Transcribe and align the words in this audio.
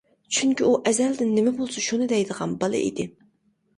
چۈنكى 0.37 0.65
ئۇ 0.67 0.71
ئەزەلدىن 0.91 1.35
نېمە 1.39 1.53
بولسا 1.59 1.85
شۇنى 1.91 2.07
دەيدىغان 2.15 2.57
بالا 2.65 2.85
ئىدى. 2.87 3.07